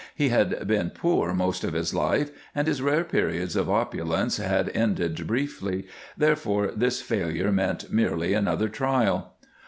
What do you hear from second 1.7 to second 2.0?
his